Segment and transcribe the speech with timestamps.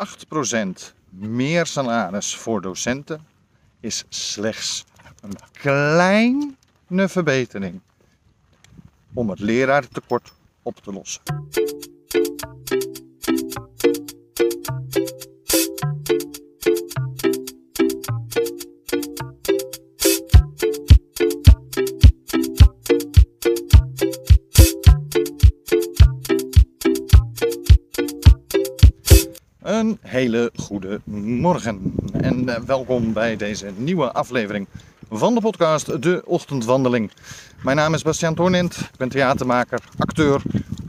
[0.00, 3.26] 8% meer salaris voor docenten
[3.80, 4.84] is slechts
[5.20, 7.80] een kleine verbetering
[9.14, 10.32] om het leraartekort
[10.62, 11.22] op te lossen.
[30.10, 34.66] Hele goede morgen en eh, welkom bij deze nieuwe aflevering
[35.10, 37.10] van de podcast De Ochtendwandeling.
[37.62, 40.42] Mijn naam is Bastiaan Toornent, ik ben theatermaker, acteur,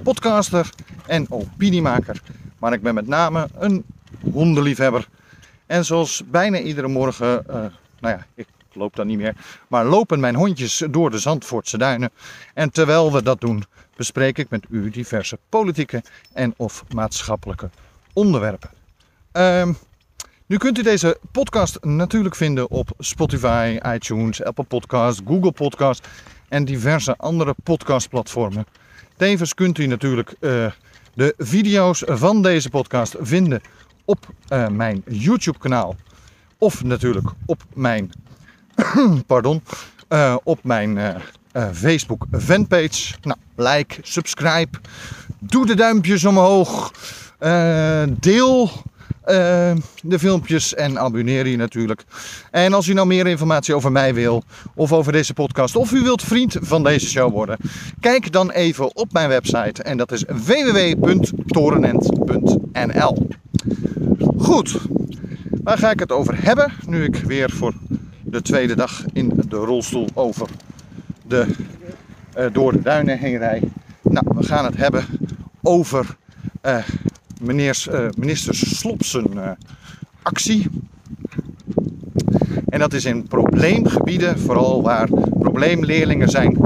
[0.04, 0.70] podcaster
[1.05, 2.22] en opiniemaker.
[2.59, 3.84] Maar ik ben met name een
[4.31, 5.08] hondenliefhebber.
[5.66, 7.56] En zoals bijna iedere morgen, uh,
[8.00, 9.36] nou ja, ik loop dan niet meer,
[9.67, 12.09] maar lopen mijn hondjes door de Zandvoortse duinen.
[12.53, 13.64] En terwijl we dat doen,
[13.95, 16.03] bespreek ik met u diverse politieke
[16.34, 17.70] en of maatschappelijke
[18.14, 18.80] onderwerpen.
[19.34, 19.77] Um,
[20.45, 26.08] nu kunt u deze podcast natuurlijk vinden op Spotify, iTunes, Apple Podcasts, Google Podcasts
[26.50, 28.66] en diverse andere podcastplatformen.
[29.17, 30.72] Tevens kunt u natuurlijk uh,
[31.14, 33.61] de video's van deze podcast vinden
[34.06, 35.95] op uh, mijn YouTube kanaal.
[36.58, 38.11] Of natuurlijk op mijn,
[39.28, 39.63] pardon,
[40.09, 41.22] uh, op mijn
[41.73, 43.13] Facebook fanpage.
[43.22, 44.78] Nou, like, subscribe,
[45.39, 46.91] doe de duimpjes omhoog.
[48.19, 48.72] Deel
[49.25, 52.03] uh, de filmpjes en abonneer je natuurlijk.
[52.52, 54.44] En als u nou meer informatie over mij wil,
[54.75, 57.58] of over deze podcast, of u wilt vriend van deze show worden,
[58.00, 63.28] kijk dan even op mijn website en dat is www.torenent.nl.
[64.38, 64.78] Goed,
[65.63, 66.72] waar ga ik het over hebben?
[66.85, 67.73] Nu ik weer voor
[68.23, 70.47] de tweede dag in de rolstoel over
[71.28, 71.47] de,
[72.38, 73.63] uh, door de duinen heen rijd.
[74.02, 75.06] Nou, we gaan het hebben
[75.61, 76.17] over
[76.66, 76.78] uh,
[77.42, 79.52] meneers, uh, minister Slopsen uh,
[80.22, 80.67] actie.
[82.70, 86.57] En dat is in probleemgebieden, vooral waar probleemleerlingen zijn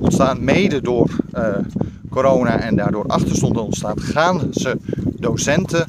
[0.00, 1.56] ontstaan, mede door uh,
[2.10, 4.76] corona en daardoor achterstonden ontstaan, gaan ze
[5.18, 5.86] docenten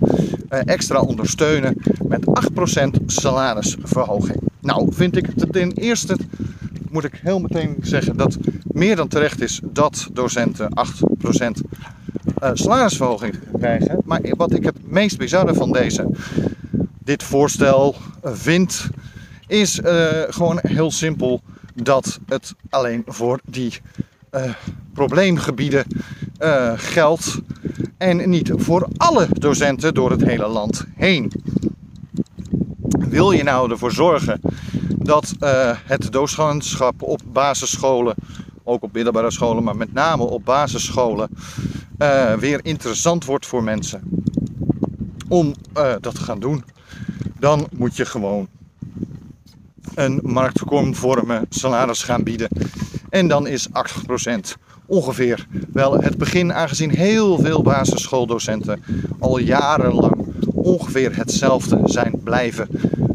[0.50, 1.76] extra ondersteunen
[2.08, 4.40] met 8% salarisverhoging.
[4.60, 6.18] Nou, vind ik het ten eerste,
[6.90, 10.70] moet ik heel meteen zeggen, dat meer dan terecht is dat docenten
[11.26, 11.62] 8%
[12.44, 14.02] uh, salarisverhoging krijgen.
[14.06, 16.10] Maar wat ik het meest bizarre van deze,
[17.04, 18.90] dit voorstel vind,
[19.48, 21.42] is uh, gewoon heel simpel
[21.76, 23.82] dat het alleen voor die
[24.94, 25.86] probleemgebieden
[26.76, 27.42] geldt
[27.98, 31.32] en niet voor alle docenten door het hele land heen.
[33.10, 34.42] Wil je nou ervoor zorgen
[34.98, 35.36] dat
[35.86, 38.16] het docentschap op basisscholen,
[38.64, 41.30] ook op middelbare scholen, maar met name op basisscholen,
[42.04, 44.02] uh, weer interessant wordt voor mensen
[45.28, 46.64] om uh, dat te gaan doen,
[47.40, 48.48] dan moet je gewoon
[49.96, 52.50] een marktconforme salaris gaan bieden.
[53.10, 53.72] En dan is 8%
[54.86, 58.84] ongeveer wel het begin, aangezien heel veel basisschooldocenten
[59.20, 62.68] al jarenlang ongeveer hetzelfde zijn blijven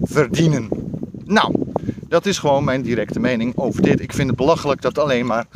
[0.02, 0.68] verdienen.
[1.24, 1.54] Nou,
[2.08, 4.00] dat is gewoon mijn directe mening over dit.
[4.00, 5.46] Ik vind het belachelijk dat alleen maar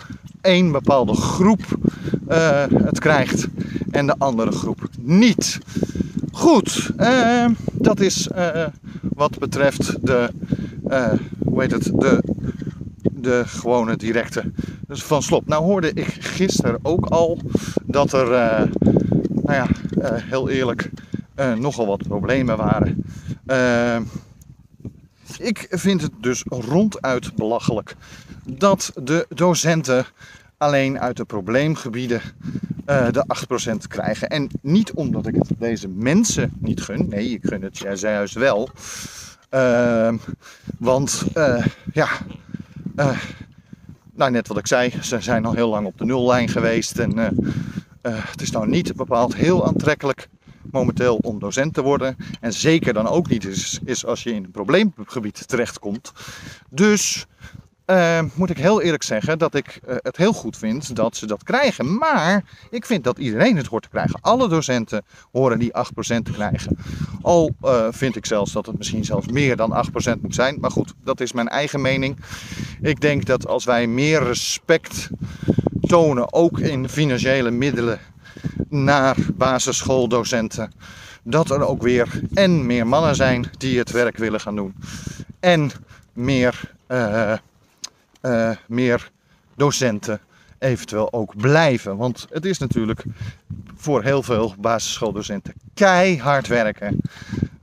[0.40, 1.64] één bepaalde groep
[2.32, 3.46] uh, het krijgt
[3.90, 5.58] en de andere groep niet.
[6.32, 8.66] Goed, uh, dat is uh,
[9.02, 10.30] wat betreft de,
[11.44, 12.22] hoe heet het, de,
[13.02, 14.52] de gewone directe
[14.86, 15.46] dus van slop.
[15.46, 17.40] Nou hoorde ik gisteren ook al
[17.82, 18.28] dat er,
[19.32, 19.66] nou ja,
[20.02, 20.90] heel eerlijk,
[21.58, 23.04] nogal wat problemen waren.
[25.38, 27.96] ik vind het dus ronduit belachelijk
[28.44, 30.06] dat de docenten
[30.62, 32.20] alleen uit de probleemgebieden
[32.86, 33.24] uh, de
[33.72, 34.28] 8% krijgen.
[34.28, 37.08] En niet omdat ik het deze mensen niet gun.
[37.08, 38.68] Nee, ik gun het juist wel.
[39.50, 40.14] Uh,
[40.78, 42.08] want uh, ja,
[42.96, 43.18] eh,
[44.14, 46.98] nou net wat ik zei, ze zijn al heel lang op de nullijn geweest.
[46.98, 47.18] En
[48.02, 50.28] het is nou niet bepaald heel aantrekkelijk
[50.70, 52.16] momenteel om docent te worden.
[52.40, 56.12] En zeker dan ook niet is, is als je in een probleemgebied terechtkomt.
[56.70, 57.26] Dus
[57.86, 61.26] uh, moet ik heel eerlijk zeggen dat ik uh, het heel goed vind dat ze
[61.26, 61.96] dat krijgen.
[61.96, 64.18] Maar ik vind dat iedereen het hoort te krijgen.
[64.20, 66.78] Alle docenten horen die 8% te krijgen.
[67.22, 69.86] Al uh, vind ik zelfs dat het misschien zelfs meer dan
[70.16, 70.60] 8% moet zijn.
[70.60, 72.16] Maar goed, dat is mijn eigen mening.
[72.80, 75.10] Ik denk dat als wij meer respect
[75.80, 78.00] tonen, ook in financiële middelen,
[78.68, 80.72] naar basisschooldocenten,
[81.22, 84.74] dat er ook weer en meer mannen zijn die het werk willen gaan doen.
[85.40, 85.70] En
[86.12, 86.70] meer
[88.22, 89.10] uh, meer
[89.56, 90.20] docenten
[90.58, 91.96] eventueel ook blijven.
[91.96, 93.04] Want het is natuurlijk
[93.76, 97.00] voor heel veel basisschooldocenten keihard werken.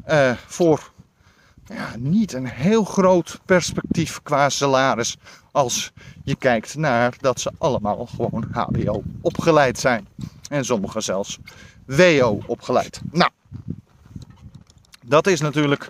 [0.09, 0.91] Uh, voor
[1.65, 5.17] ja, niet een heel groot perspectief qua salaris.
[5.51, 5.91] Als
[6.23, 10.07] je kijkt naar dat ze allemaal gewoon HBO opgeleid zijn.
[10.49, 11.39] En sommigen zelfs
[11.85, 13.01] WO opgeleid.
[13.11, 13.31] Nou,
[15.05, 15.89] dat is natuurlijk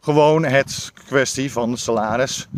[0.00, 2.48] gewoon het kwestie van salaris.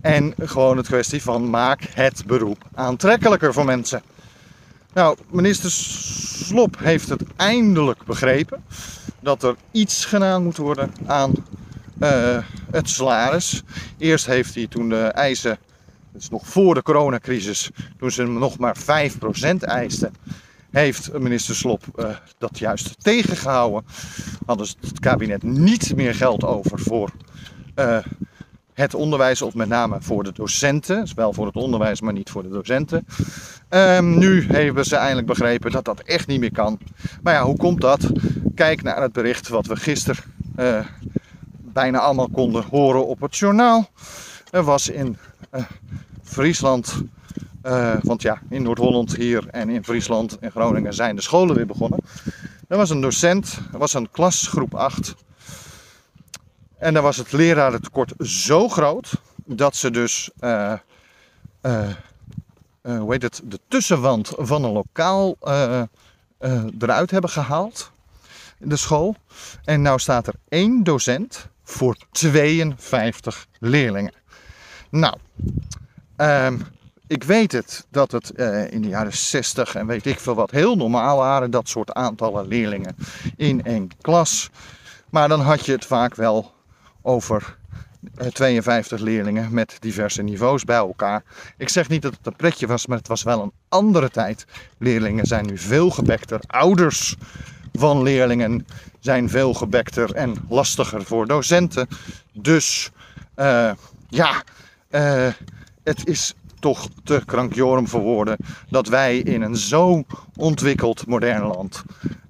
[0.00, 4.02] En gewoon het kwestie van maak het beroep aantrekkelijker voor mensen.
[4.92, 8.64] Nou, minister Slop heeft het eindelijk begrepen
[9.20, 11.32] dat er iets gedaan moet worden aan
[12.00, 12.38] uh,
[12.70, 13.62] het salaris.
[13.98, 15.58] Eerst heeft hij toen de eisen,
[16.16, 18.82] is nog voor de coronacrisis, toen ze nog maar 5%
[19.58, 20.14] eisten,
[20.70, 23.84] heeft minister Slop uh, dat juist tegengehouden.
[24.46, 27.10] Hadden het kabinet niet meer geld over voor
[27.76, 27.98] uh,
[28.78, 31.00] het onderwijs, of met name voor de docenten.
[31.00, 33.06] Dus wel voor het onderwijs, maar niet voor de docenten.
[33.70, 36.78] Um, nu hebben ze eindelijk begrepen dat dat echt niet meer kan.
[37.22, 38.10] Maar ja, hoe komt dat?
[38.54, 40.22] Kijk naar het bericht wat we gisteren
[40.58, 40.80] uh,
[41.72, 43.88] bijna allemaal konden horen op het journaal.
[44.50, 45.16] Er was in
[45.54, 45.62] uh,
[46.22, 47.02] Friesland,
[47.62, 51.66] uh, want ja, in Noord-Holland hier en in Friesland en Groningen zijn de scholen weer
[51.66, 51.98] begonnen.
[52.68, 55.14] Er was een docent, er was een klas groep 8.
[56.78, 59.12] En daar was het lerarentekort zo groot
[59.44, 60.72] dat ze dus uh,
[62.82, 65.36] hoe heet het, de tussenwand van een lokaal
[66.78, 67.90] eruit hebben gehaald.
[68.58, 69.16] De school.
[69.64, 74.12] En nou staat er één docent voor 52 leerlingen.
[74.90, 75.16] Nou,
[76.16, 76.66] um,
[77.06, 78.30] ik weet het dat het
[78.70, 82.46] in de jaren 60 en weet ik veel wat heel normaal waren, dat soort aantallen
[82.46, 82.96] leerlingen
[83.36, 84.50] in één klas.
[85.10, 86.52] Maar dan had je het vaak wel
[87.08, 87.56] over
[88.32, 91.22] 52 eh, leerlingen met diverse niveaus bij elkaar.
[91.56, 94.46] Ik zeg niet dat het een pretje was, maar het was wel een andere tijd.
[94.78, 96.40] Leerlingen zijn nu veel gebekter.
[96.46, 97.16] Ouders
[97.72, 98.66] van leerlingen
[99.00, 101.88] zijn veel gebekter en lastiger voor docenten.
[102.32, 102.90] Dus
[103.36, 103.72] uh,
[104.08, 104.42] ja,
[104.90, 105.28] uh,
[105.82, 108.36] het is toch te krankjorum voor woorden
[108.70, 110.04] dat wij in een zo
[110.36, 111.84] ontwikkeld modern land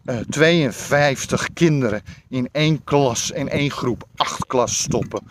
[0.09, 5.23] uh, 52 kinderen in één klas, in één groep, acht klas stoppen.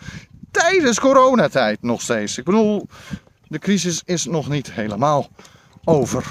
[0.50, 2.38] Tijdens coronatijd nog steeds.
[2.38, 2.86] Ik bedoel,
[3.48, 5.28] de crisis is nog niet helemaal
[5.84, 6.26] over.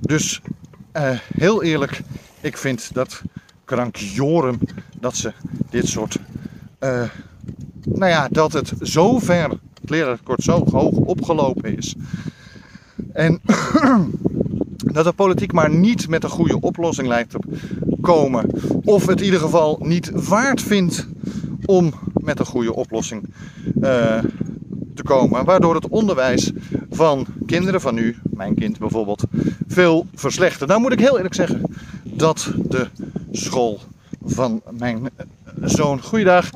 [0.00, 0.40] Dus
[1.34, 2.00] heel eerlijk,
[2.40, 3.22] ik vind dat
[3.64, 4.58] krankjorum
[5.00, 5.32] dat ze
[5.70, 6.16] dit soort.
[6.80, 7.02] Uh,
[7.84, 9.50] nou ja, dat het zo ver,
[9.86, 11.94] het zo hoog opgelopen is.
[13.12, 13.40] En
[14.92, 17.38] dat de politiek maar niet met een goede oplossing lijkt te
[18.00, 18.50] komen.
[18.84, 21.06] Of het in ieder geval niet waard vindt
[21.64, 23.22] om met een goede oplossing
[23.80, 24.18] uh,
[24.94, 25.44] te komen.
[25.44, 26.52] Waardoor het onderwijs
[26.90, 29.24] van kinderen van nu, mijn kind bijvoorbeeld,
[29.66, 30.68] veel verslechtert.
[30.68, 31.62] Nou moet ik heel eerlijk zeggen
[32.02, 32.88] dat de
[33.30, 33.80] school
[34.24, 35.08] van mijn
[35.64, 36.50] zoon, goeiedag,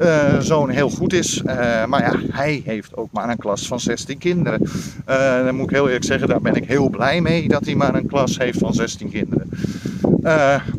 [0.00, 1.42] uh, zoon heel goed is.
[1.46, 4.62] Uh, maar ja, hij heeft ook maar een klas van 16 kinderen.
[5.08, 7.74] Uh, dan moet ik heel eerlijk zeggen, daar ben ik heel blij mee dat hij
[7.74, 9.50] maar een klas heeft van 16 kinderen.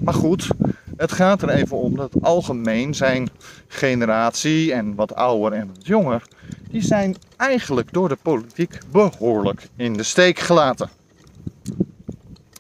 [0.04, 0.48] maar goed,
[0.98, 3.30] het gaat er even om dat algemeen zijn
[3.68, 6.22] generatie en wat ouder en wat jonger,
[6.70, 10.90] die zijn eigenlijk door de politiek behoorlijk in de steek gelaten.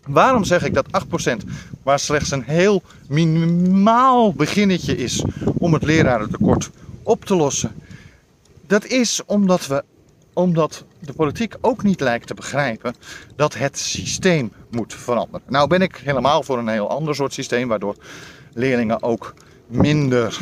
[0.09, 0.85] Waarom zeg ik dat
[1.29, 1.45] 8%,
[1.83, 5.23] waar slechts een heel minimaal beginnetje is
[5.57, 6.69] om het lerarentekort
[7.03, 7.71] op te lossen?
[8.67, 9.83] Dat is omdat, we,
[10.33, 12.95] omdat de politiek ook niet lijkt te begrijpen
[13.35, 15.41] dat het systeem moet veranderen.
[15.47, 17.95] Nou ben ik helemaal voor een heel ander soort systeem, waardoor
[18.53, 19.33] leerlingen ook
[19.67, 20.39] minder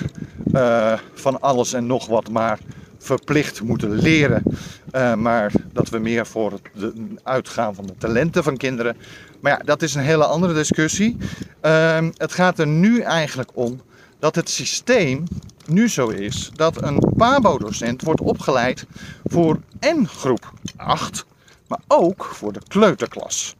[0.53, 2.59] uh, van alles en nog wat maar
[2.97, 4.43] verplicht moeten leren.
[4.91, 8.97] Uh, maar dat we meer voor het uitgaan van de talenten van kinderen.
[9.39, 11.17] Maar ja, dat is een hele andere discussie.
[11.61, 13.81] Uh, het gaat er nu eigenlijk om
[14.19, 15.23] dat het systeem
[15.65, 18.85] nu zo is dat een PABO-docent wordt opgeleid
[19.23, 21.25] voor en groep 8,
[21.67, 23.55] maar ook voor de kleuterklas.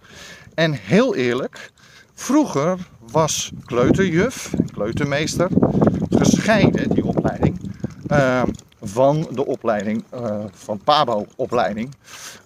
[0.54, 1.72] En heel eerlijk,
[2.14, 2.78] vroeger
[3.12, 5.50] was kleuterjuf kleutermeester
[6.10, 7.60] gescheiden, die opleiding,
[8.12, 8.42] uh,
[8.82, 11.96] van de opleiding uh, van PABO-opleiding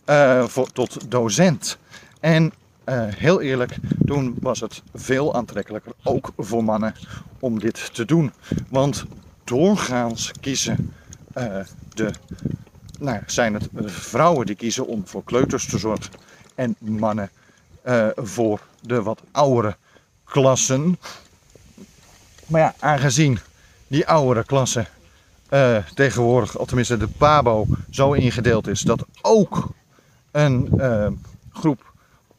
[0.06, 1.78] uh, tot docent.
[2.20, 2.54] En
[2.86, 6.96] uh, heel eerlijk, toen was het veel aantrekkelijker, ook voor mannen,
[7.40, 8.32] om dit te doen.
[8.70, 9.06] Want
[9.44, 10.94] doorgaans kiezen
[11.94, 12.12] de,
[13.00, 16.12] nou, zijn het vrouwen die kiezen om voor kleuters te zorgen
[16.56, 17.30] en mannen
[18.16, 19.76] voor de wat oudere
[20.24, 21.00] klassen.
[22.48, 23.40] Maar ja, aangezien
[23.88, 24.88] die oudere klassen
[25.50, 29.70] uh, tegenwoordig, of tenminste de PABO, zo ingedeeld is dat ook
[30.32, 30.70] een
[31.52, 31.90] groep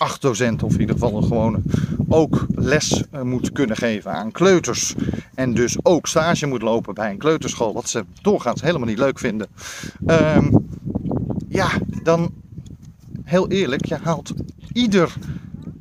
[0.03, 1.61] acht docenten, of in ieder geval een gewone,
[2.09, 4.95] ook les uh, moet kunnen geven aan kleuters.
[5.35, 9.19] En dus ook stage moet lopen bij een kleuterschool, wat ze doorgaans helemaal niet leuk
[9.19, 9.47] vinden.
[10.07, 10.51] Ehm,
[11.49, 11.69] ja,
[12.03, 12.35] dan
[13.25, 14.33] heel eerlijk, je haalt
[14.73, 15.15] ieder,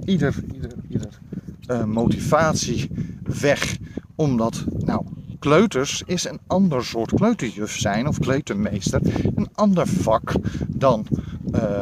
[0.06, 1.20] ieder, ieder, ieder
[1.68, 2.92] uh, motivatie
[3.40, 3.78] weg.
[4.16, 5.06] Omdat, nou,
[5.40, 9.02] kleuters is een ander soort kleuterjuf zijn of kleutermeester.
[9.36, 10.34] Een ander vak
[10.68, 11.08] dan
[11.56, 11.82] uh,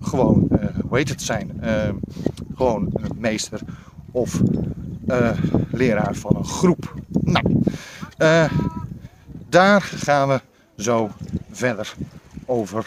[0.00, 0.48] gewoon,
[0.90, 1.60] hoe heet het zijn?
[1.64, 1.88] Uh,
[2.54, 3.60] gewoon meester
[4.10, 4.40] of
[5.70, 6.94] leraar van een groep.
[7.20, 7.62] Nou,
[9.48, 10.40] daar gaan we
[10.76, 11.10] zo
[11.50, 11.94] verder
[12.46, 12.86] over.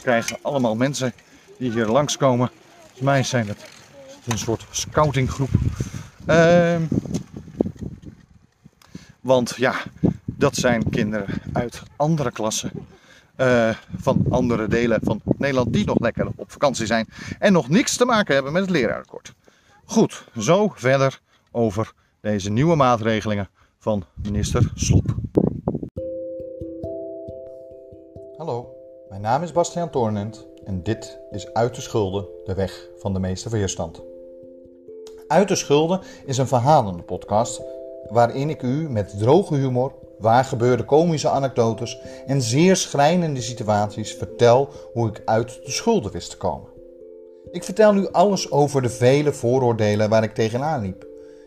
[0.00, 1.12] krijgen allemaal mensen
[1.58, 2.50] die hier langskomen.
[2.80, 3.66] Volgens mij zijn het
[4.26, 5.50] een soort scoutinggroep.
[6.26, 6.76] Uh,
[9.20, 9.74] want ja,
[10.24, 12.70] dat zijn kinderen uit andere klassen.
[13.36, 17.96] Uh, van andere delen van Nederland die nog lekker op vakantie zijn en nog niks
[17.96, 19.34] te maken hebben met het lerarenakkoord.
[19.84, 23.48] Goed, zo verder over deze nieuwe maatregelingen
[23.78, 25.14] van minister Slop.
[28.36, 28.74] Hallo,
[29.08, 33.18] mijn naam is Bastiaan Toornent en dit is Uit de Schulden, de weg van de
[33.18, 34.02] meeste weerstand.
[35.28, 37.62] Uit de Schulden is een verhalende podcast
[38.08, 45.08] waarin ik u met droge humor, waargebeurde komische anekdotes en zeer schrijnende situaties vertel hoe
[45.08, 46.68] ik uit de schulden wist te komen.
[47.50, 51.06] Ik vertel u alles over de vele vooroordelen waar ik tegenaan liep.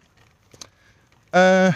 [1.31, 1.73] uh,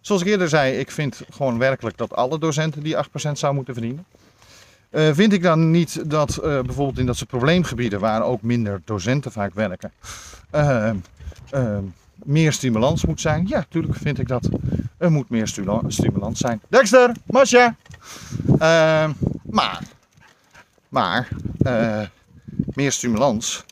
[0.00, 2.98] zoals ik eerder zei, ik vind gewoon werkelijk dat alle docenten die 8%
[3.32, 4.04] zou moeten verdienen.
[4.92, 8.80] Uh, vind ik dan niet dat uh, bijvoorbeeld in dat soort probleemgebieden, waar ook minder
[8.84, 9.92] docenten vaak werken,
[10.54, 10.90] uh,
[12.14, 13.46] meer stimulans moet zijn?
[13.46, 14.48] Ja, natuurlijk vind ik dat.
[14.96, 15.48] Er moet meer
[15.86, 16.60] stimulans zijn.
[16.68, 17.76] Dexter, Masja!
[19.50, 19.82] maar,
[20.88, 21.28] maar,
[22.74, 23.64] meer stimulans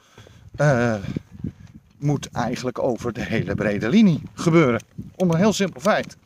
[1.98, 4.82] moet eigenlijk over de hele brede linie gebeuren.
[5.16, 6.16] Om een heel simpel feit.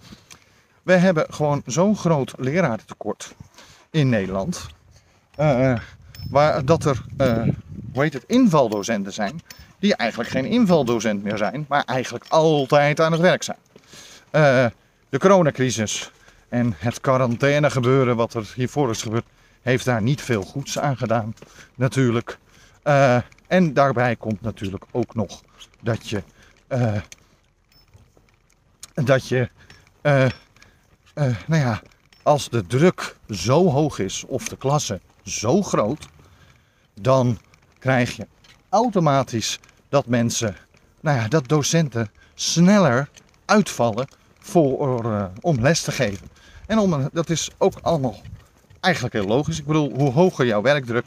[0.83, 3.35] We hebben gewoon zo'n groot leraartekort
[3.91, 4.67] in Nederland.
[5.41, 5.79] Uh,
[6.31, 7.43] waar dat er, uh,
[7.93, 9.41] hoe heet het, invaldocenten zijn.
[9.79, 13.59] Die eigenlijk geen invaldocent meer zijn, maar eigenlijk altijd aan het werk zijn.
[15.09, 16.11] De coronacrisis
[16.49, 19.25] en het quarantaine gebeuren, wat er hiervoor is gebeurd,
[19.63, 21.35] heeft daar niet veel goeds aan gedaan,
[21.75, 22.39] natuurlijk.
[23.47, 25.43] en daarbij komt natuurlijk ook nog
[25.81, 26.23] dat je,
[28.95, 29.49] dat je,
[31.47, 31.83] nou ja,
[32.23, 36.09] als de druk zo hoog is, of de klasse zo groot,
[37.01, 37.39] dan
[37.79, 38.27] krijg je
[38.69, 40.57] automatisch dat mensen,
[41.01, 43.09] nou ja, dat docenten sneller
[43.45, 44.07] uitvallen
[44.39, 46.29] voor, uh, om les te geven.
[46.67, 48.21] En om, dat is ook allemaal
[48.81, 49.59] eigenlijk heel logisch.
[49.59, 51.07] Ik bedoel, hoe hoger jouw werkdruk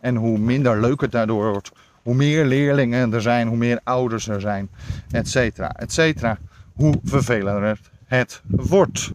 [0.00, 1.70] en hoe minder leuk het daardoor wordt,
[2.02, 4.70] hoe meer leerlingen er zijn, hoe meer ouders er zijn,
[5.10, 6.38] et cetera, et cetera,
[6.74, 9.10] hoe vervelender het wordt.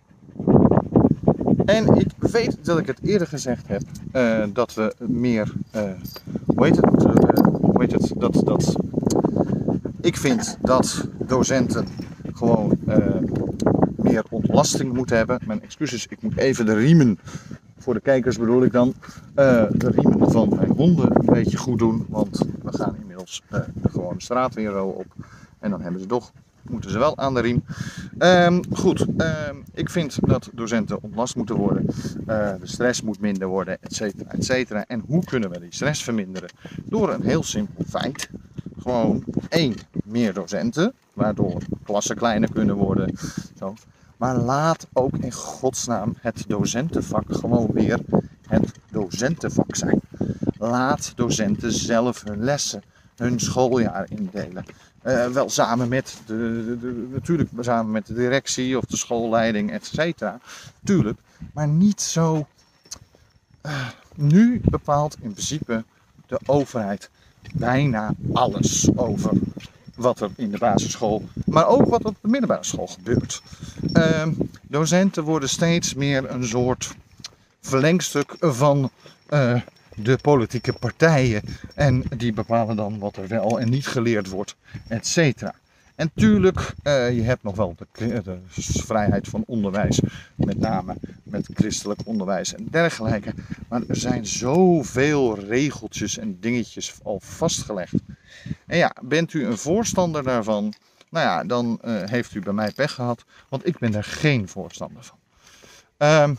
[1.70, 3.82] En ik weet dat ik het eerder gezegd heb
[4.14, 5.82] uh, dat we meer, uh,
[6.46, 8.76] hoe heet het, uh, hoe heet het, dat, dat
[10.02, 11.88] ik vind dat docenten
[12.34, 12.80] gewoon
[13.96, 15.40] meer ontlasting moeten hebben.
[15.46, 17.20] Mijn excuses, ik moet even de riemen,
[17.78, 18.94] voor de kijkers bedoel ik dan,
[19.36, 22.06] de riemen van mijn honden een beetje goed doen.
[22.10, 25.06] Want we gaan inmiddels de gewone straat weer op
[25.60, 26.32] en dan hebben ze toch
[26.70, 27.64] moeten ze wel aan de riem.
[28.24, 31.86] Um, goed, um, ik vind dat docenten ontlast moeten worden.
[31.86, 34.86] Uh, de stress moet minder worden, et cetera, et cetera.
[34.88, 36.50] En hoe kunnen we die stress verminderen?
[36.86, 38.30] Door een heel simpel feit.
[38.80, 43.18] Gewoon één, meer docenten, waardoor klassen kleiner kunnen worden.
[43.58, 43.74] Zo.
[44.18, 48.00] Maar laat ook in godsnaam het docentenvak gewoon weer
[48.48, 50.02] het docentenvak zijn.
[50.58, 52.82] Laat docenten zelf hun lessen,
[53.16, 54.66] hun schooljaar indelen.
[55.04, 59.86] Uh, wel samen met de, de, natuurlijk samen met de directie of de schoolleiding, et
[59.86, 60.40] cetera.
[60.84, 61.20] Tuurlijk.
[61.54, 62.48] Maar niet zo.
[63.66, 65.84] Uh, nu bepaalt in principe
[66.28, 67.10] de overheid
[67.54, 69.32] bijna alles over
[69.96, 73.42] wat er in de basisschool, maar ook wat op de middelbare school gebeurt.
[73.94, 74.28] Uh,
[74.62, 76.96] docenten worden steeds meer een soort
[77.62, 78.92] verlengstuk van
[79.30, 79.62] uh,
[80.02, 81.42] de politieke partijen.
[81.76, 84.56] En die bepalen dan wat er wel en niet geleerd wordt,
[84.88, 85.56] et cetera.
[86.00, 90.00] En tuurlijk, uh, je hebt nog wel de, vrijheid van onderwijs,
[90.36, 93.34] met name met christelijk onderwijs en dergelijke.
[93.70, 97.94] Maar er zijn zoveel regeltjes en dingetjes al vastgelegd.
[98.66, 100.74] En ja, bent u een voorstander daarvan?
[101.10, 104.48] Nou ja, dan uh, heeft u bij mij pech gehad, want ik ben er geen
[104.48, 105.18] voorstander van.
[105.98, 106.30] Uh,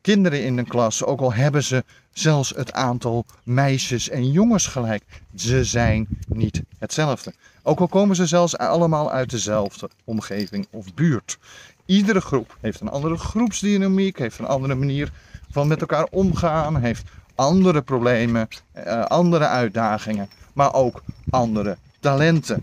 [0.00, 5.04] kinderen in een klas, ook al hebben ze zelfs het aantal meisjes en jongens gelijk.
[5.34, 7.32] Ze zijn niet hetzelfde.
[7.62, 11.38] Ook al komen ze zelfs allemaal uit dezelfde omgeving of buurt.
[11.86, 15.12] Iedere groep heeft een andere groepsdynamiek, heeft een andere manier
[15.50, 22.62] van met elkaar omgaan, heeft andere problemen, uh, andere uitdagingen maar ook andere talenten.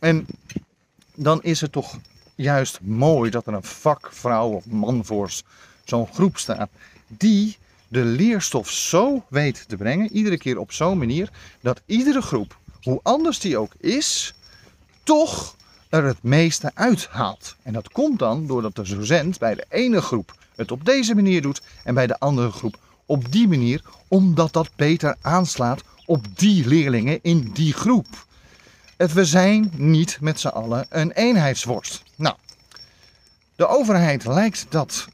[0.00, 0.26] En
[1.14, 1.98] dan is het toch
[2.34, 5.32] juist mooi dat er een vakvrouw of man voor
[5.84, 6.70] zo'n groep staat
[7.06, 7.56] die
[7.88, 13.00] de leerstof zo weet te brengen, iedere keer op zo'n manier, dat iedere groep, hoe
[13.02, 14.34] anders die ook is,
[15.02, 15.56] toch
[15.88, 17.56] er het meeste uithaalt.
[17.62, 21.42] En dat komt dan doordat de docent bij de ene groep het op deze manier
[21.42, 26.66] doet en bij de andere groep op die manier, omdat dat beter aanslaat op die
[26.66, 28.06] leerlingen in die groep.
[28.96, 32.02] We zijn niet met z'n allen een eenheidsworst.
[32.16, 32.36] Nou,
[33.56, 35.08] de overheid lijkt dat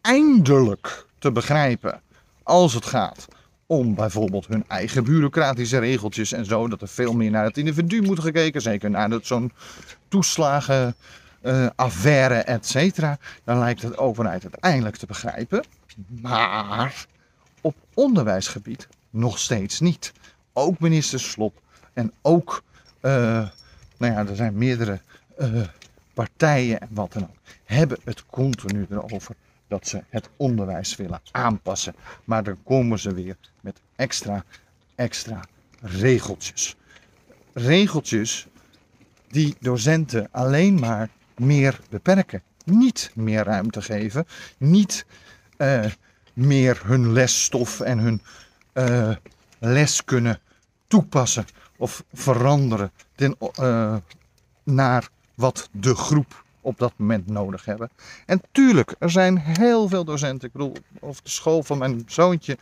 [0.00, 2.00] eindelijk te begrijpen
[2.42, 3.26] als het gaat
[3.66, 6.68] om bijvoorbeeld hun eigen bureaucratische regeltjes en zo.
[6.68, 8.60] Dat er veel meer naar het individu moet gekeken.
[8.60, 9.52] Zeker naar zo'n
[10.08, 10.96] toeslagen,
[11.74, 13.18] affaire, et cetera.
[13.44, 15.64] Dan lijkt de overheid het eindelijk te begrijpen.
[16.20, 17.06] Maar
[17.60, 20.12] op onderwijsgebied nog steeds niet.
[20.52, 22.62] Ook minister Slop en ook,
[23.00, 23.12] uh,
[23.96, 25.00] nou ja, er zijn meerdere
[25.38, 25.66] uh,
[26.14, 29.34] partijen en wat dan ook, hebben het continu erover
[29.68, 31.94] dat ze het onderwijs willen aanpassen.
[32.24, 34.44] Maar dan komen ze weer met extra,
[34.94, 35.40] extra
[35.80, 36.76] regeltjes.
[37.52, 38.46] Regeltjes
[39.28, 42.42] die docenten alleen maar meer beperken.
[42.64, 44.26] Niet meer ruimte geven.
[44.58, 45.06] Niet
[45.58, 45.84] uh,
[46.38, 48.22] meer hun lesstof en hun
[48.74, 49.16] uh,
[49.58, 50.40] les kunnen
[50.86, 51.44] toepassen
[51.76, 53.96] of veranderen ten, uh,
[54.64, 57.90] naar wat de groep op dat moment nodig hebben.
[58.26, 60.48] En tuurlijk, er zijn heel veel docenten.
[60.48, 62.58] Ik bedoel, op de school van mijn zoontje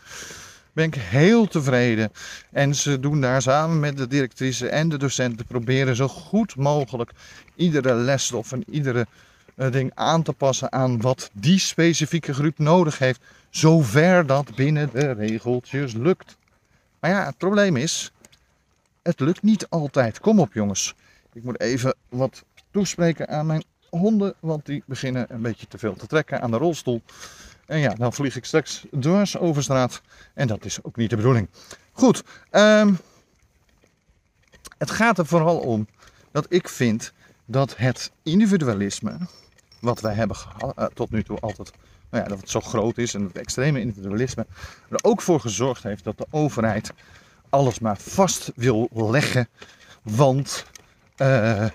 [0.72, 2.12] ben ik heel tevreden.
[2.50, 7.10] En ze doen daar samen met de directrice en de docenten proberen zo goed mogelijk
[7.54, 9.06] iedere lesstof en iedere
[9.56, 13.20] uh, ding aan te passen aan wat die specifieke groep nodig heeft
[13.56, 16.36] zover dat binnen de regeltjes lukt.
[17.00, 18.12] Maar ja, het probleem is,
[19.02, 20.20] het lukt niet altijd.
[20.20, 20.94] Kom op jongens,
[21.32, 25.94] ik moet even wat toespreken aan mijn honden, want die beginnen een beetje te veel
[25.94, 27.02] te trekken aan de rolstoel.
[27.66, 30.00] En ja, dan vlieg ik straks dwars over straat
[30.34, 31.48] en dat is ook niet de bedoeling.
[31.92, 32.98] Goed, um,
[34.78, 35.86] het gaat er vooral om
[36.30, 37.12] dat ik vind
[37.44, 39.18] dat het individualisme,
[39.80, 40.36] wat wij hebben
[40.78, 41.72] uh, tot nu toe altijd
[42.10, 44.46] nou ja, dat het zo groot is en het extreme individualisme
[44.88, 46.92] er ook voor gezorgd heeft dat de overheid
[47.48, 49.48] alles maar vast wil leggen.
[50.02, 50.66] Want
[51.16, 51.66] uh,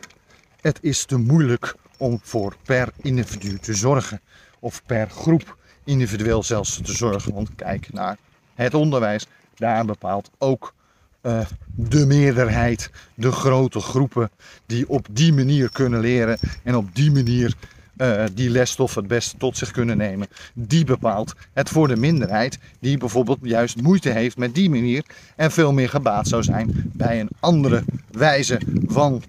[0.62, 4.22] het is te moeilijk om voor per individu te zorgen.
[4.60, 7.34] Of per groep individueel zelfs te zorgen.
[7.34, 8.18] Want kijk naar
[8.54, 9.28] het onderwijs.
[9.56, 10.74] Daar bepaalt ook
[11.22, 14.30] uh, de meerderheid, de grote groepen
[14.66, 17.56] die op die manier kunnen leren en op die manier
[18.02, 22.60] uh, die lesstof het beste tot zich kunnen nemen, die bepaalt het voor de minderheid
[22.80, 25.04] die bijvoorbeeld juist moeite heeft met die manier
[25.36, 29.24] en veel meer gebaat zou zijn bij een andere wijze van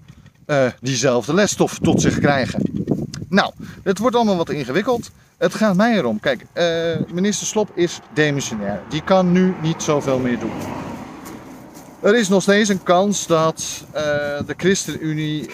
[0.47, 2.61] uh, diezelfde lesstof tot zich krijgen.
[3.29, 5.11] Nou, het wordt allemaal wat ingewikkeld.
[5.37, 6.19] Het gaat mij erom.
[6.19, 8.81] Kijk, uh, minister Slop is demissionair.
[8.89, 10.51] Die kan nu niet zoveel meer doen.
[12.03, 13.93] Er is nog steeds een kans dat uh,
[14.45, 15.49] de ChristenUnie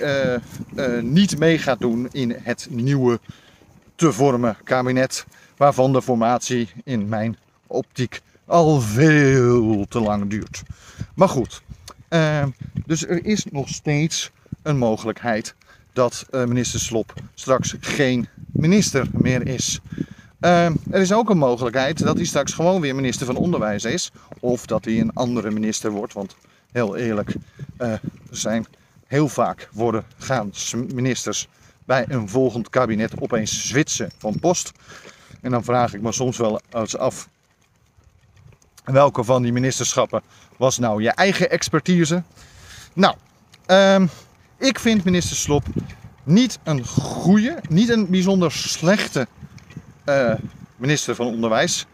[1.01, 3.19] niet mee gaat doen in het nieuwe
[3.95, 5.25] te vormen kabinet.
[5.57, 10.63] Waarvan de formatie in mijn optiek al veel te lang duurt.
[11.15, 11.61] Maar goed,
[12.85, 14.31] dus er is nog steeds
[14.61, 15.55] een mogelijkheid
[15.93, 19.79] dat minister Slop straks geen minister meer is.
[20.41, 24.11] Uh, er is ook een mogelijkheid dat hij straks gewoon weer minister van Onderwijs is.
[24.39, 26.13] Of dat hij een andere minister wordt.
[26.13, 26.35] Want
[26.71, 27.35] heel eerlijk,
[27.79, 27.93] uh,
[28.31, 28.65] zijn
[29.07, 30.51] heel vaak worden gaan
[30.93, 31.47] ministers
[31.85, 34.71] bij een volgend kabinet opeens zwitsen van post.
[35.41, 37.29] En dan vraag ik me soms wel eens af.
[38.83, 40.21] Welke van die ministerschappen
[40.57, 42.23] was nou je eigen expertise?
[42.93, 43.15] Nou,
[43.67, 44.09] um,
[44.57, 45.65] ik vind minister Slop
[46.23, 49.27] niet een goede, niet een bijzonder slechte
[50.05, 50.33] uh,
[50.75, 51.85] minister van Onderwijs.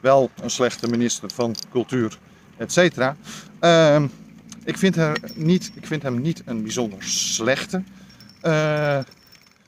[0.00, 2.18] Wel een slechte minister van Cultuur,
[2.56, 3.16] et cetera.
[3.60, 4.02] Uh,
[4.64, 4.96] ik, vind
[5.36, 7.82] niet, ik vind hem niet een bijzonder slechte
[8.42, 8.98] uh,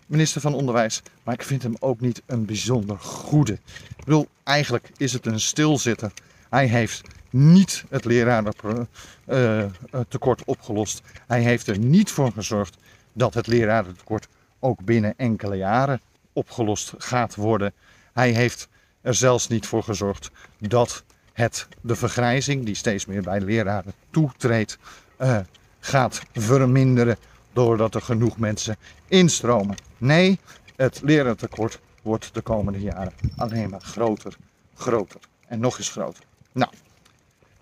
[0.06, 1.02] minister van Onderwijs.
[1.22, 3.52] Maar ik vind hem ook niet een bijzonder goede.
[3.96, 6.12] Ik bedoel, eigenlijk is het een stilzitter.
[6.50, 11.02] Hij heeft niet het lerarentekort uh, opgelost.
[11.26, 12.76] Hij heeft er niet voor gezorgd
[13.12, 14.28] dat het lerarentekort
[14.58, 16.00] ook binnen enkele jaren
[16.34, 17.72] opgelost gaat worden.
[18.12, 18.68] Hij heeft
[19.00, 24.78] er zelfs niet voor gezorgd dat het, de vergrijzing die steeds meer bij leraren toetreedt,
[25.20, 25.38] uh,
[25.80, 27.16] gaat verminderen
[27.52, 28.76] doordat er genoeg mensen
[29.08, 29.76] instromen.
[29.98, 30.38] Nee,
[30.76, 34.36] het lerarentekort wordt de komende jaren alleen maar groter,
[34.74, 36.24] groter en nog eens groter.
[36.52, 36.70] Nou,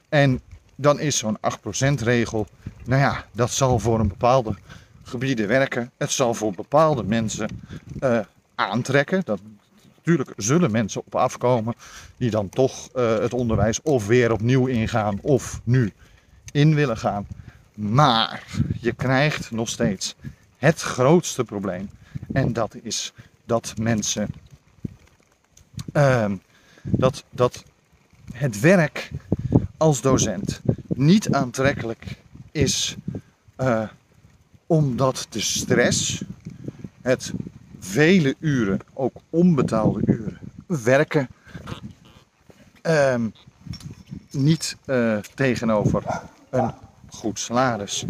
[0.08, 0.40] en
[0.76, 2.46] dan is zo'n 8% regel,
[2.84, 4.54] nou ja, dat zal voor een bepaalde
[5.02, 5.90] gebieden werken.
[5.96, 7.60] Het zal voor bepaalde mensen
[8.00, 8.18] uh,
[8.68, 9.22] aantrekken.
[9.24, 9.40] Dat,
[9.96, 11.74] natuurlijk zullen mensen op afkomen
[12.16, 15.92] die dan toch uh, het onderwijs of weer opnieuw ingaan of nu
[16.52, 17.26] in willen gaan.
[17.74, 18.42] Maar
[18.80, 20.14] je krijgt nog steeds
[20.56, 21.90] het grootste probleem.
[22.32, 23.12] En dat is
[23.44, 24.28] dat mensen.
[25.92, 26.32] Uh,
[26.82, 27.64] dat, dat
[28.32, 29.10] het werk
[29.76, 32.16] als docent niet aantrekkelijk
[32.50, 32.96] is
[33.58, 33.88] uh,
[34.66, 36.22] omdat de stress,
[37.02, 37.32] het
[37.82, 41.28] vele uren, ook onbetaalde uren, werken,
[42.86, 43.14] uh,
[44.30, 46.02] niet uh, tegenover
[46.50, 46.72] een
[47.08, 48.04] goed salaris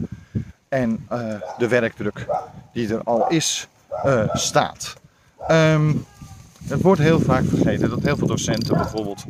[0.69, 2.27] en uh, de werkdruk
[2.73, 3.69] die er al is,
[4.33, 4.95] staat.
[5.51, 6.05] Um,
[6.69, 9.25] het wordt heel vaak vergeten dat heel veel docenten bijvoorbeeld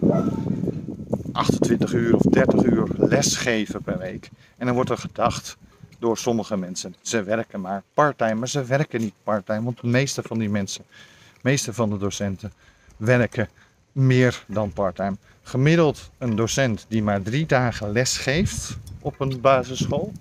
[1.33, 4.31] 28 uur of 30 uur lesgeven per week.
[4.57, 5.57] En dan wordt er gedacht
[6.03, 10.23] door sommige mensen, ze werken maar parttime, maar ze werken niet parttime, want de meeste
[10.23, 10.85] van die mensen,
[11.33, 12.53] de meeste van de docenten
[12.97, 13.49] werken
[13.93, 15.17] meer dan parttime.
[15.43, 20.13] Gemiddeld een docent die maar drie dagen les geeft op een basisschool,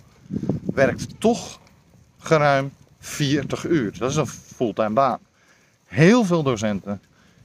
[0.74, 1.60] werkt toch
[2.20, 3.98] geruim 40 uur.
[3.98, 5.20] Dat is een fulltime baan.
[5.86, 7.02] Heel veel docenten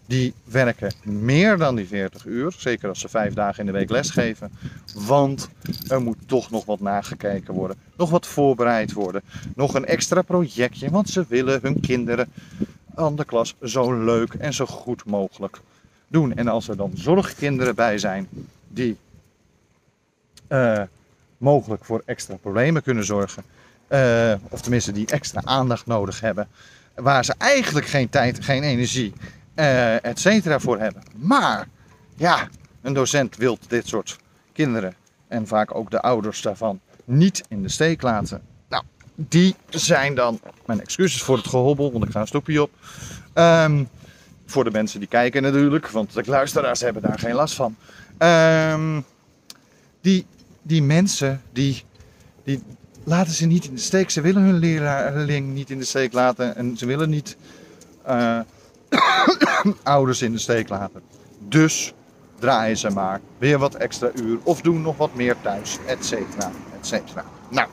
[0.07, 3.90] die werken meer dan die 40 uur, zeker als ze vijf dagen in de week
[3.90, 4.51] lesgeven,
[4.95, 5.49] want
[5.88, 9.23] er moet toch nog wat nagekeken worden, nog wat voorbereid worden,
[9.55, 12.29] nog een extra projectje, want ze willen hun kinderen
[12.95, 15.61] aan de klas zo leuk en zo goed mogelijk
[16.09, 16.35] doen.
[16.35, 18.29] En als er dan zorgkinderen bij zijn
[18.69, 18.97] die
[20.49, 20.83] uh,
[21.38, 23.42] mogelijk voor extra problemen kunnen zorgen,
[23.88, 26.49] uh, of tenminste die extra aandacht nodig hebben,
[26.95, 29.12] waar ze eigenlijk geen tijd, geen energie
[29.57, 31.03] uh, et cetera voor hebben.
[31.14, 31.69] Maar
[32.16, 32.49] ja,
[32.83, 34.16] een docent wil dit soort
[34.53, 34.95] kinderen
[35.29, 38.42] en vaak ook de ouders daarvan niet in de steek laten.
[38.69, 38.83] Nou,
[39.14, 42.71] die zijn dan, mijn excuses voor het gehobbel, want ik ga een stoepje op.
[43.35, 43.88] Um,
[44.47, 47.77] voor de mensen die kijken natuurlijk, want de luisteraars hebben daar geen last van.
[48.19, 49.05] Um,
[50.01, 50.27] die,
[50.62, 51.85] die mensen, die,
[52.45, 52.62] die
[53.05, 54.11] laten ze niet in de steek.
[54.11, 57.37] Ze willen hun leerling niet in de steek laten en ze willen niet...
[58.09, 58.40] Uh,
[59.83, 61.02] ouders in de steek laten.
[61.38, 61.94] Dus
[62.38, 66.50] draaien ze maar weer wat extra uur of doen nog wat meer thuis, et cetera,
[66.79, 67.24] et cetera.
[67.48, 67.68] Nou,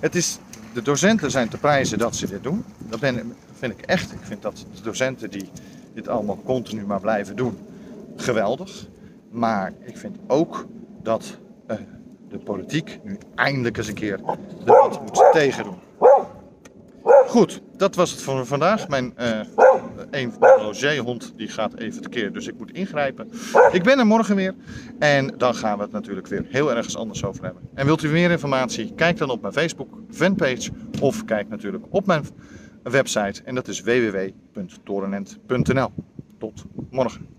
[0.00, 0.38] het is,
[0.72, 2.64] de docenten zijn te prijzen dat ze dit doen.
[2.78, 4.12] Dat ben, vind ik echt.
[4.12, 5.50] Ik vind dat de docenten die
[5.94, 7.58] dit allemaal continu maar blijven doen,
[8.16, 8.86] geweldig.
[9.30, 10.66] Maar ik vind ook
[11.02, 11.38] dat
[11.70, 11.76] uh,
[12.28, 14.24] de politiek nu eindelijk eens een keer de
[14.64, 15.78] wat moet tegen doen.
[17.32, 18.88] Goed, dat was het voor vandaag.
[18.88, 19.40] Mijn uh,
[20.10, 23.30] een de logeerhond die gaat even tekeer, dus ik moet ingrijpen.
[23.70, 24.54] Ik ben er morgen weer
[24.98, 27.62] en dan gaan we het natuurlijk weer heel ergens anders over hebben.
[27.74, 28.92] En wilt u meer informatie?
[28.94, 32.24] Kijk dan op mijn Facebook fanpage of kijk natuurlijk op mijn
[32.82, 35.92] website en dat is www.torenent.nl.
[36.38, 37.31] Tot morgen.